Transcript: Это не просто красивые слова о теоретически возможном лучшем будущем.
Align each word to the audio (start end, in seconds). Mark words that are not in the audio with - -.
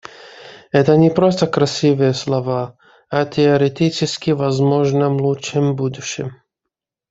Это 0.71 0.97
не 0.97 1.11
просто 1.11 1.45
красивые 1.45 2.15
слова 2.15 2.75
о 3.09 3.23
теоретически 3.27 4.31
возможном 4.31 5.17
лучшем 5.21 5.75
будущем. 5.75 6.41